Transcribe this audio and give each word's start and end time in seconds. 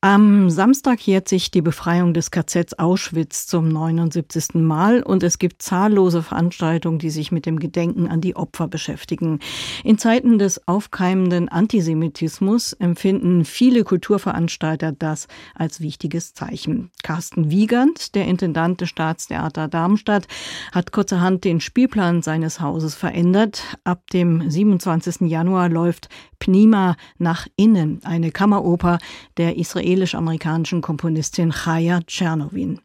Am 0.00 0.48
Samstag 0.48 1.04
jährt 1.04 1.28
sich 1.28 1.50
die 1.50 1.60
Befreiung 1.60 2.14
des 2.14 2.30
KZs 2.30 2.74
Auschwitz 2.78 3.48
zum 3.48 3.66
79. 3.66 4.54
Mal 4.54 5.02
und 5.02 5.24
es 5.24 5.40
gibt 5.40 5.60
zahllose 5.60 6.22
Veranstaltungen, 6.22 7.00
die 7.00 7.10
sich 7.10 7.32
mit 7.32 7.46
dem 7.46 7.58
Gedenken 7.58 8.06
an 8.06 8.20
die 8.20 8.36
Opfer 8.36 8.68
beschäftigen. 8.68 9.40
In 9.82 9.98
Zeiten 9.98 10.38
des 10.38 10.68
aufkeimenden 10.68 11.48
Antisemitismus 11.48 12.74
empfinden 12.74 13.44
viele 13.44 13.82
Kulturveranstalter 13.82 14.92
das 14.92 15.26
als 15.56 15.80
wichtiges 15.80 16.32
Zeichen. 16.32 16.92
Carsten 17.02 17.50
Wiegand, 17.50 18.14
der 18.14 18.26
Intendant 18.26 18.80
des 18.80 18.90
Staatstheater 18.90 19.66
Darmstadt, 19.66 20.28
hat 20.70 20.92
kurzerhand 20.92 21.42
den 21.42 21.58
Spielplan 21.58 22.22
seines 22.22 22.60
Hauses 22.60 22.94
verändert. 22.94 23.64
Ab 23.82 24.08
dem 24.12 24.48
27. 24.48 25.28
Januar 25.28 25.68
läuft 25.68 26.08
Pnima 26.38 26.96
nach 27.18 27.48
innen, 27.56 28.00
eine 28.04 28.30
Kammeroper 28.30 28.98
der 29.38 29.56
israelisch-amerikanischen 29.88 30.82
Komponistin 30.82 31.50
Chaya 31.50 32.00
Tschernowin. 32.06 32.80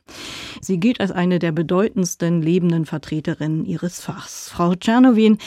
Sie 0.62 0.80
gilt 0.80 1.02
als 1.02 1.12
eine 1.12 1.40
der 1.40 1.52
bedeutendsten 1.52 2.42
lebenden 2.42 2.86
Vertreterinnen 2.86 3.66
ihres 3.66 4.00
Fachs. 4.00 4.50
Frau 4.50 4.76
Tschernowin, 4.76 5.38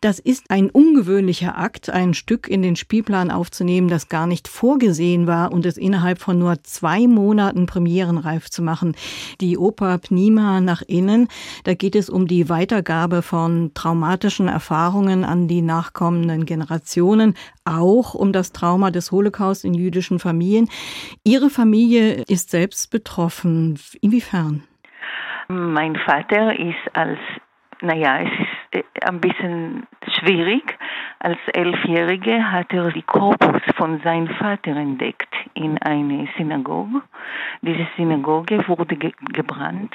das 0.00 0.18
ist 0.18 0.50
ein 0.50 0.70
ungewöhnlicher 0.70 1.58
Akt, 1.58 1.90
ein 1.90 2.14
Stück 2.14 2.48
in 2.48 2.62
den 2.62 2.76
Spielplan 2.76 3.30
aufzunehmen, 3.30 3.88
das 3.88 4.08
gar 4.08 4.26
nicht 4.26 4.46
vorgesehen 4.46 5.26
war 5.26 5.52
und 5.52 5.66
es 5.66 5.76
innerhalb 5.76 6.20
von 6.20 6.38
nur 6.38 6.62
zwei 6.62 7.06
Monaten 7.06 7.66
premierenreif 7.66 8.48
zu 8.48 8.62
machen. 8.62 8.94
Die 9.40 9.58
Oper 9.58 9.98
Pnima 9.98 10.60
nach 10.60 10.82
innen, 10.82 11.28
da 11.64 11.74
geht 11.74 11.96
es 11.96 12.08
um 12.08 12.26
die 12.28 12.48
Weitergabe 12.48 13.22
von 13.22 13.72
traumatischen 13.74 14.48
Erfahrungen 14.48 15.24
an 15.24 15.48
die 15.48 15.62
nachkommenden 15.62 16.46
Generationen, 16.46 17.34
auch 17.70 18.14
um 18.14 18.32
das 18.32 18.52
Trauma 18.52 18.90
des 18.90 19.12
Holocaust 19.12 19.64
in 19.64 19.74
jüdischen 19.74 20.18
Familien. 20.18 20.68
Ihre 21.24 21.50
Familie 21.50 22.24
ist 22.28 22.50
selbst 22.50 22.90
betroffen. 22.90 23.78
Inwiefern? 24.00 24.64
Mein 25.48 25.96
Vater 25.96 26.58
ist 26.58 26.76
als, 26.92 27.18
naja, 27.80 28.20
es 28.20 28.30
ist 28.30 28.84
äh, 28.84 29.06
ein 29.06 29.20
bisschen 29.20 29.86
schwierig. 30.18 30.62
Als 31.18 31.38
Elfjähriger 31.52 32.52
hat 32.52 32.72
er 32.72 32.90
die 32.92 33.02
Korpus 33.02 33.60
von 33.76 34.00
seinem 34.00 34.28
Vater 34.28 34.76
entdeckt 34.76 35.34
in 35.54 35.76
einer 35.78 36.26
Synagoge. 36.36 37.02
Diese 37.62 37.86
Synagoge 37.96 38.66
wurde 38.68 38.96
ge 38.96 39.12
gebrannt. 39.32 39.92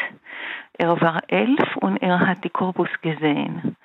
Er 0.78 1.00
war 1.00 1.22
elf 1.28 1.78
und 1.78 1.98
er 1.98 2.20
hat 2.20 2.44
die 2.44 2.50
Korpus 2.50 2.90
gesehen. 3.02 3.76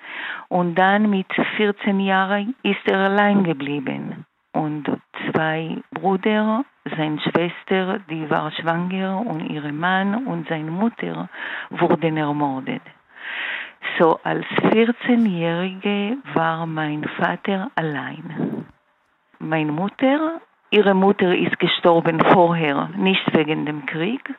Und 0.49 0.75
dann 0.75 1.09
mit 1.09 1.27
14 1.55 1.99
Jahren 1.99 2.55
ist 2.63 2.85
er 2.85 2.99
allein 2.99 3.43
geblieben. 3.43 4.25
Und 4.53 4.89
zwei 5.31 5.77
Brüder, 5.91 6.65
seine 6.83 7.19
Schwester, 7.21 7.99
die 8.09 8.29
war 8.29 8.51
schwanger 8.51 9.23
und 9.25 9.49
ihr 9.49 9.71
Mann 9.71 10.27
und 10.27 10.49
seine 10.49 10.71
Mutter 10.71 11.29
wurden 11.69 12.17
ermordet. 12.17 12.81
So 13.97 14.19
als 14.23 14.45
14-Jährige 14.45 16.17
war 16.33 16.65
mein 16.65 17.05
Vater 17.17 17.71
allein. 17.75 18.65
Meine 19.39 19.71
Mutter, 19.71 20.41
ihre 20.69 20.93
Mutter 20.93 21.35
ist 21.35 21.57
gestorben 21.59 22.19
vorher, 22.33 22.89
nicht 22.97 23.25
wegen 23.33 23.65
dem 23.65 23.85
Krieg. 23.85 24.33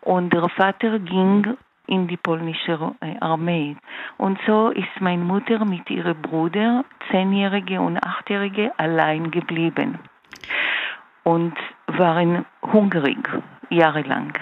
Und 0.00 0.32
der 0.32 0.48
Vater 0.48 0.98
ging 0.98 1.56
in 1.86 2.08
die 2.08 2.16
polnische 2.16 2.94
äh, 3.00 3.18
Armee. 3.20 3.76
Und 4.18 4.38
so 4.46 4.70
ist 4.70 5.00
meine 5.00 5.24
Mutter 5.24 5.64
mit 5.64 5.88
ihrem 5.90 6.20
Bruder, 6.22 6.84
zehnjährige 7.10 7.80
und 7.80 7.98
achtjährige, 7.98 8.72
allein 8.78 9.30
geblieben 9.30 9.98
und 11.26 11.54
waren 11.88 12.46
hungrig 12.62 13.18
jahrelang. 13.68 14.32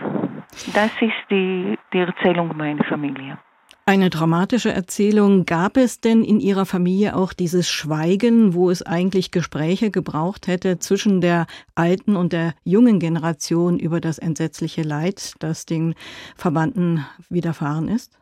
Das 0.74 0.90
ist 1.00 1.30
die, 1.30 1.78
die 1.92 1.98
Erzählung 1.98 2.54
meiner 2.56 2.84
Familie. 2.84 3.38
Eine 3.86 4.08
dramatische 4.08 4.72
Erzählung. 4.72 5.44
Gab 5.44 5.76
es 5.76 6.00
denn 6.00 6.24
in 6.24 6.40
Ihrer 6.40 6.64
Familie 6.64 7.14
auch 7.14 7.34
dieses 7.34 7.68
Schweigen, 7.68 8.54
wo 8.54 8.70
es 8.70 8.80
eigentlich 8.80 9.30
Gespräche 9.30 9.90
gebraucht 9.90 10.46
hätte 10.46 10.78
zwischen 10.78 11.20
der 11.20 11.46
alten 11.74 12.16
und 12.16 12.32
der 12.32 12.54
jungen 12.64 12.98
Generation 12.98 13.78
über 13.78 14.00
das 14.00 14.18
entsetzliche 14.18 14.80
Leid, 14.80 15.34
das 15.40 15.66
den 15.66 15.94
Verbanden 16.34 17.04
widerfahren 17.28 17.88
ist? 17.88 18.18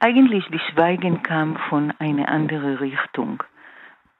Eigentlich 0.00 0.44
die 0.52 0.60
Schweigen 0.70 1.22
kam 1.22 1.56
von 1.70 1.94
einer 1.98 2.28
anderen 2.28 2.76
Richtung. 2.76 3.42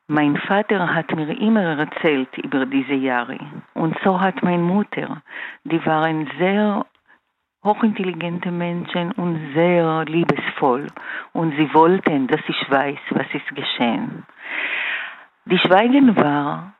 Mein 0.06 0.38
Vater 0.38 0.94
hat 0.94 1.14
mir 1.14 1.38
immer 1.38 1.78
erzählt 1.78 2.30
über 2.38 2.64
diese 2.64 2.94
Jahre. 2.94 3.38
Und 3.74 3.94
so 4.02 4.18
hat 4.18 4.42
meine 4.42 4.62
Mutter. 4.62 5.20
Die 5.64 5.84
waren 5.84 6.30
sehr 6.38 6.86
hochintelligente 7.64 8.50
Menschen 8.50 9.12
und 9.12 9.52
sehr 9.54 10.04
liebesvoll. 10.04 10.86
Und 11.32 11.54
sie 11.56 11.72
wollten, 11.74 12.26
dass 12.26 12.40
ich 12.46 12.70
weiß, 12.70 12.98
was 13.10 13.26
ist 13.32 13.54
geschehen. 13.54 14.24
Die 15.44 15.58
Schweigen 15.58 16.16
war 16.16 16.74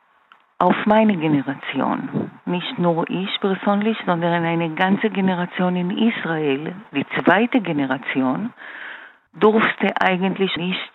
auf 0.59 0.85
meine 0.85 1.17
Generation, 1.17 2.31
nicht 2.45 2.79
nur 2.79 3.09
ich 3.09 3.39
persönlich, 3.41 3.97
sondern 4.05 4.45
eine 4.45 4.69
ganze 4.75 5.09
Generation 5.09 5.75
in 5.75 5.91
Israel, 5.91 6.73
die 6.93 7.05
zweite 7.19 7.59
Generation, 7.59 8.53
durfte 9.33 9.87
eigentlich 9.99 10.55
nicht 10.55 10.91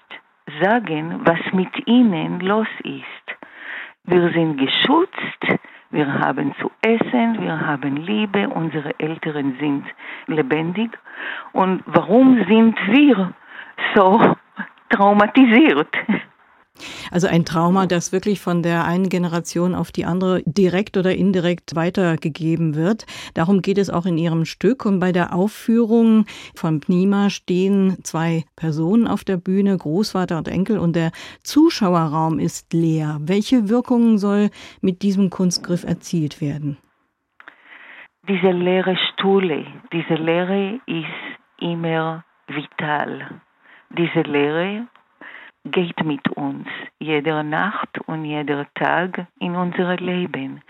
sagen, 0.62 1.20
was 1.24 1.40
mit 1.52 1.86
ihnen 1.86 2.40
los 2.40 2.68
ist. 2.84 3.26
Wir 4.04 4.30
sind 4.30 4.56
geschützt, 4.56 5.60
wir 5.90 6.20
haben 6.20 6.54
zu 6.60 6.70
essen, 6.82 7.40
wir 7.40 7.66
haben 7.66 7.96
Liebe, 7.96 8.48
unsere 8.48 8.98
Eltern 8.98 9.56
sind 9.58 9.84
lebendig. 10.26 10.90
Und 11.52 11.82
warum 11.86 12.44
sind 12.44 12.76
wir 12.88 13.32
so 13.94 14.20
traumatisiert? 14.90 15.88
Also 17.10 17.26
ein 17.26 17.44
Trauma, 17.44 17.86
das 17.86 18.12
wirklich 18.12 18.40
von 18.40 18.62
der 18.62 18.84
einen 18.84 19.08
Generation 19.08 19.74
auf 19.74 19.92
die 19.92 20.04
andere 20.04 20.42
direkt 20.44 20.96
oder 20.96 21.14
indirekt 21.14 21.74
weitergegeben 21.74 22.74
wird. 22.74 23.06
Darum 23.34 23.62
geht 23.62 23.78
es 23.78 23.90
auch 23.90 24.06
in 24.06 24.18
Ihrem 24.18 24.44
Stück. 24.44 24.84
Und 24.84 25.00
bei 25.00 25.12
der 25.12 25.34
Aufführung 25.34 26.26
von 26.54 26.80
Pnima 26.80 27.30
stehen 27.30 27.98
zwei 28.02 28.44
Personen 28.56 29.06
auf 29.06 29.24
der 29.24 29.36
Bühne, 29.36 29.76
Großvater 29.76 30.38
und 30.38 30.48
Enkel, 30.48 30.78
und 30.78 30.94
der 30.94 31.12
Zuschauerraum 31.42 32.38
ist 32.38 32.72
leer. 32.72 33.18
Welche 33.20 33.68
Wirkungen 33.68 34.18
soll 34.18 34.50
mit 34.80 35.02
diesem 35.02 35.30
Kunstgriff 35.30 35.84
erzielt 35.84 36.40
werden? 36.40 36.76
Diese 38.28 38.50
leere 38.50 38.96
Stuhle, 38.96 39.64
diese 39.92 40.14
Leere 40.14 40.80
ist 40.86 41.38
immer 41.60 42.24
vital. 42.46 43.40
Diese 43.90 44.20
Leere 44.20 44.86
geht 45.70 46.04
mit 46.04 46.28
uns 46.30 46.66
jede 46.98 47.42
Nacht 47.44 47.98
und 48.06 48.24
jeder 48.24 48.66
Tag 48.74 49.26
in 49.38 49.54
unser 49.56 49.96
Leben. 49.96 50.62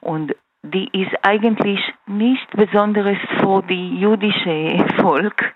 Und 0.00 0.34
die 0.62 0.88
ist 0.92 1.14
eigentlich 1.22 1.80
nicht 2.06 2.50
besonders 2.52 3.16
für 3.38 3.62
die 3.62 3.98
jüdische 3.98 4.84
Volk. 5.00 5.52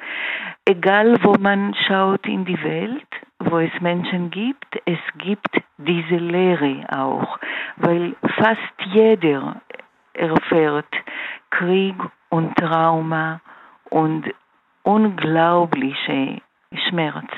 Egal 0.65 1.23
wo 1.23 1.35
man 1.39 1.75
schaut 1.87 2.27
in 2.27 2.45
die 2.45 2.63
Welt, 2.63 3.07
wo 3.39 3.59
es 3.59 3.73
Menschen 3.81 4.31
gibt, 4.31 4.81
es 4.87 4.99
gibt 5.19 5.61
diese 5.77 6.17
Lehre 6.17 6.87
auch, 6.89 7.39
weil 7.77 8.17
fast 8.39 8.93
jeder 8.93 9.61
erfährt 10.15 10.89
Krieg 11.51 11.97
und 12.31 12.57
Trauma 12.57 13.41
und 13.91 14.33
unglaubliche 14.85 16.41
Schmerz 16.89 17.31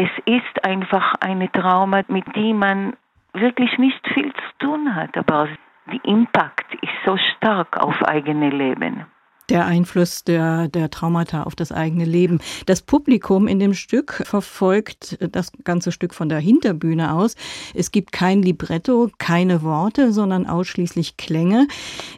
es 0.00 0.08
ist 0.24 0.64
einfach 0.64 1.14
eine 1.20 1.52
Trauma, 1.52 2.02
mit 2.08 2.24
dem 2.34 2.58
man 2.58 2.96
wirklich 3.34 3.76
nicht 3.76 4.00
viel 4.14 4.32
zu 4.32 4.66
tun 4.66 4.94
hat, 4.94 5.14
aber 5.16 5.48
der 5.92 6.02
Impact 6.04 6.74
ist 6.80 6.92
so 7.04 7.18
stark 7.36 7.76
auf 7.76 8.02
eigene 8.04 8.48
Leben 8.48 9.04
der 9.50 9.66
Einfluss 9.66 10.24
der, 10.24 10.68
der 10.68 10.90
Traumata 10.90 11.42
auf 11.42 11.54
das 11.54 11.72
eigene 11.72 12.04
Leben. 12.04 12.38
Das 12.66 12.82
Publikum 12.82 13.46
in 13.46 13.58
dem 13.58 13.74
Stück 13.74 14.22
verfolgt 14.24 15.18
das 15.32 15.52
ganze 15.64 15.92
Stück 15.92 16.14
von 16.14 16.28
der 16.28 16.38
Hinterbühne 16.38 17.12
aus. 17.12 17.34
Es 17.74 17.90
gibt 17.90 18.12
kein 18.12 18.42
Libretto, 18.42 19.10
keine 19.18 19.62
Worte, 19.62 20.12
sondern 20.12 20.46
ausschließlich 20.46 21.16
Klänge. 21.16 21.66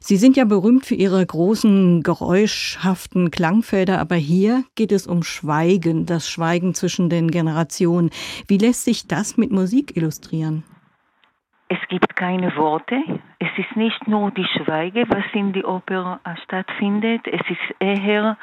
Sie 0.01 0.17
sind 0.17 0.37
ja 0.37 0.45
berühmt 0.45 0.87
für 0.87 0.95
ihre 0.95 1.25
großen, 1.25 2.03
geräuschhaften 2.03 3.31
Klangfelder, 3.31 3.99
aber 3.99 4.17
hier 4.17 4.65
geht 4.75 4.93
es 4.93 5.07
um 5.07 5.23
Schweigen, 5.23 6.07
das 6.07 6.29
Schweigen 6.29 6.75
zwischen 6.75 7.09
den 7.09 7.31
Generationen. 7.31 8.11
Wie 8.47 8.59
lässt 8.59 8.85
sich 8.85 9.07
das 9.07 9.37
mit 9.37 9.51
Musik 9.51 9.97
illustrieren? 9.97 10.65
Es 11.73 11.89
gibt 11.89 12.15
keine 12.17 12.55
Worte. 12.57 13.03
Es 13.39 13.49
ist 13.57 13.77
nicht 13.77 14.07
nur 14.07 14.31
die 14.31 14.45
Schweige, 14.45 15.09
was 15.09 15.25
in 15.33 15.55
die 15.55 15.65
Oper 15.65 16.21
stattfindet. 16.45 17.27
Es 17.27 17.41
ist 17.49 17.75
eher 17.79 18.37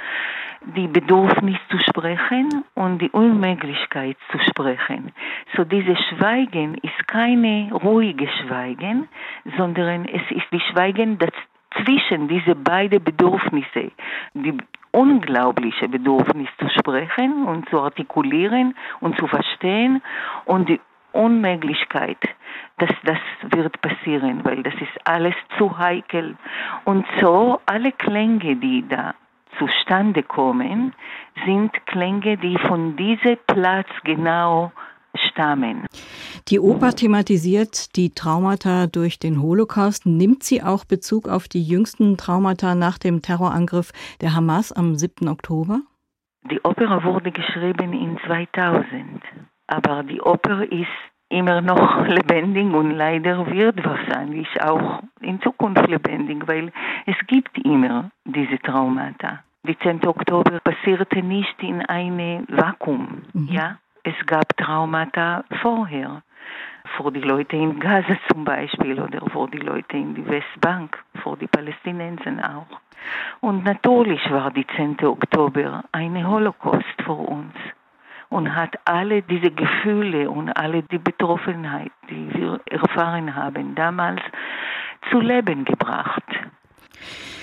die 0.76 0.88
Bedürfnis 0.88 1.60
zu 1.70 1.78
sprechen 1.78 2.66
und 2.74 3.00
die 3.00 3.12
Unmöglichkeit 3.12 4.18
zu 4.32 4.40
sprechen. 4.50 5.12
So 5.56 5.64
dieses 5.64 6.00
Schweigen 6.10 6.74
ist 6.82 7.08
keine 7.08 7.72
ruhige 7.72 8.28
Schweigen, 8.28 9.08
sondern 9.58 10.06
es 10.06 10.24
ist 10.32 10.48
die 10.52 10.62
Schweigen 10.72 11.20
zwischen 11.84 12.30
diese 12.30 12.56
beiden 12.56 13.04
Bedürfnisse, 13.04 13.92
die 14.34 14.58
unglaubliche 14.90 15.88
Bedürfnis 15.88 16.50
zu 16.58 16.68
sprechen 16.70 17.46
und 17.46 17.70
zu 17.70 17.80
artikulieren 17.80 18.74
und 19.02 19.20
zu 19.20 19.28
verstehen 19.28 20.02
und 20.46 20.68
die 20.68 20.80
Unmöglichkeit, 21.12 22.18
dass 22.78 22.92
das 23.04 23.18
wird 23.52 23.82
passieren, 23.82 24.44
weil 24.44 24.64
das 24.64 24.74
ist 24.76 25.08
alles 25.08 25.36
zu 25.58 25.78
heikel. 25.78 26.38
Und 26.86 27.06
so 27.20 27.60
alle 27.66 27.92
Klänge, 27.92 28.56
die 28.56 28.86
da 28.88 29.16
zustande 29.58 30.24
kommen, 30.24 30.94
sind 31.46 31.72
Klänge, 31.86 32.38
die 32.38 32.58
von 32.58 32.96
diesem 32.96 33.38
Platz 33.48 33.88
genau 34.04 34.72
stammen. 35.16 35.86
Die 36.48 36.60
Oper 36.60 36.92
thematisiert 36.94 37.96
die 37.96 38.12
Traumata 38.12 38.88
durch 38.88 39.20
den 39.20 39.42
Holocaust. 39.42 40.06
Nimmt 40.06 40.44
sie 40.44 40.64
auch 40.64 40.86
Bezug 40.86 41.28
auf 41.28 41.48
die 41.48 41.64
jüngsten 41.64 42.18
Traumata 42.18 42.76
nach 42.76 42.98
dem 42.98 43.22
Terrorangriff 43.22 43.92
der 44.22 44.36
Hamas 44.36 44.72
am 44.72 44.96
7. 44.96 45.28
Oktober? 45.28 45.82
Die 46.50 46.60
Oper 46.64 47.04
wurde 47.04 47.32
geschrieben 47.32 47.94
in 47.94 48.18
2000, 48.26 49.22
aber 49.70 50.04
die 50.04 50.22
Oper 50.22 50.64
ist 50.64 50.88
immer 51.30 51.62
noch 51.62 52.06
lebendig 52.08 52.74
und 52.74 52.92
leider 52.92 53.50
wird 53.52 53.84
wahrscheinlich 53.86 54.50
auch 54.62 55.02
in 55.22 55.42
Zukunft 55.42 55.88
lebendig, 55.88 56.48
weil 56.48 56.72
es 57.06 57.16
gibt 57.28 57.58
immer 57.66 58.10
diese 58.26 58.58
Traumata. 58.60 59.44
Die 59.64 59.78
10. 59.78 60.08
Oktober 60.08 60.60
passierte 60.62 61.22
nicht 61.22 61.62
in 61.62 61.86
einem 61.86 62.46
Vakuum, 62.50 63.24
mhm. 63.34 63.48
ja. 63.48 63.78
Es 64.04 64.16
gab 64.26 64.56
Traumata 64.56 65.44
vorher, 65.62 66.24
vor 66.96 67.12
die 67.12 67.20
Leute 67.20 67.58
in 67.58 67.80
Gaza 67.80 68.18
zum 68.32 68.46
Beispiel 68.46 69.00
oder 69.00 69.20
vor 69.30 69.50
die 69.50 69.60
Leute 69.60 69.98
in 69.98 70.16
die 70.16 70.26
Westbank, 70.26 70.98
vor 71.22 71.38
die 71.38 71.48
Palästinenser 71.48 72.32
auch. 72.56 72.80
Und 73.42 73.66
natürlich 73.66 74.22
war 74.32 74.52
die 74.52 74.66
10. 74.66 74.98
Oktober 75.04 75.84
eine 75.92 76.28
Holocaust 76.28 77.02
für 77.04 77.12
uns 77.12 77.54
und 78.30 78.56
hat 78.56 78.76
alle 78.86 79.22
diese 79.22 79.52
Gefühle 79.52 80.30
und 80.30 80.50
alle 80.50 80.84
die 80.84 81.00
Betroffenheit, 81.00 81.92
die 82.10 82.34
wir 82.34 82.60
erfahren 82.66 83.36
haben, 83.36 83.76
damals 83.76 84.22
zu 85.10 85.20
Leben 85.20 85.66
gebracht. 85.66 86.24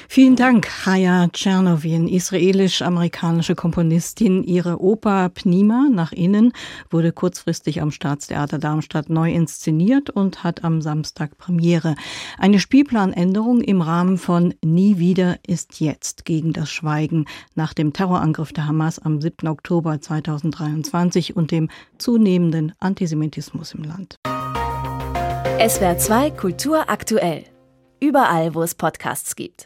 Vielen 0.08 0.36
Dank, 0.36 0.68
Chaya 0.84 1.28
Tschernowin, 1.28 2.08
israelisch-amerikanische 2.08 3.54
Komponistin. 3.54 4.44
Ihre 4.44 4.80
Oper 4.80 5.28
Pnima 5.28 5.88
nach 5.92 6.12
innen 6.12 6.52
wurde 6.90 7.12
kurzfristig 7.12 7.82
am 7.82 7.90
Staatstheater 7.90 8.58
Darmstadt 8.58 9.10
neu 9.10 9.32
inszeniert 9.32 10.10
und 10.10 10.44
hat 10.44 10.64
am 10.64 10.80
Samstag 10.80 11.36
Premiere. 11.38 11.96
Eine 12.38 12.60
Spielplanänderung 12.60 13.60
im 13.60 13.82
Rahmen 13.82 14.16
von 14.16 14.54
Nie 14.64 14.98
wieder 14.98 15.38
ist 15.46 15.80
jetzt 15.80 16.24
gegen 16.24 16.52
das 16.52 16.70
Schweigen 16.70 17.26
nach 17.54 17.74
dem 17.74 17.92
Terrorangriff 17.92 18.52
der 18.52 18.66
Hamas 18.66 18.98
am 18.98 19.20
7. 19.20 19.48
Oktober 19.48 20.00
2023 20.00 21.36
und 21.36 21.50
dem 21.50 21.68
zunehmenden 21.98 22.72
Antisemitismus 22.78 23.74
im 23.74 23.82
Land. 23.82 24.16
SWR 25.58 25.98
2 25.98 26.30
Kultur 26.32 26.90
aktuell. 26.90 27.44
Überall, 27.98 28.54
wo 28.54 28.62
es 28.62 28.74
Podcasts 28.74 29.36
gibt. 29.36 29.64